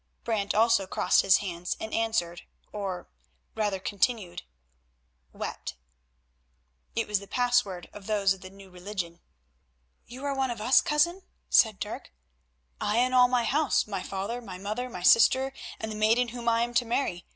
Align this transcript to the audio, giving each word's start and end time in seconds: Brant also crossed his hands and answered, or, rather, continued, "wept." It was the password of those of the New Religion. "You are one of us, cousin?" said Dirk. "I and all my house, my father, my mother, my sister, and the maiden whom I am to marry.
Brant 0.23 0.55
also 0.55 0.87
crossed 0.87 1.21
his 1.21 1.37
hands 1.37 1.77
and 1.79 1.93
answered, 1.93 2.41
or, 2.71 3.07
rather, 3.53 3.77
continued, 3.79 4.41
"wept." 5.31 5.75
It 6.95 7.07
was 7.07 7.19
the 7.19 7.27
password 7.27 7.87
of 7.93 8.07
those 8.07 8.33
of 8.33 8.41
the 8.41 8.49
New 8.49 8.71
Religion. 8.71 9.19
"You 10.07 10.25
are 10.25 10.33
one 10.33 10.49
of 10.49 10.59
us, 10.59 10.81
cousin?" 10.81 11.21
said 11.51 11.77
Dirk. 11.79 12.11
"I 12.81 12.97
and 12.97 13.13
all 13.13 13.27
my 13.27 13.43
house, 13.43 13.85
my 13.85 14.01
father, 14.01 14.41
my 14.41 14.57
mother, 14.57 14.89
my 14.89 15.03
sister, 15.03 15.53
and 15.79 15.91
the 15.91 15.95
maiden 15.95 16.29
whom 16.29 16.49
I 16.49 16.63
am 16.63 16.73
to 16.73 16.85
marry. 16.85 17.27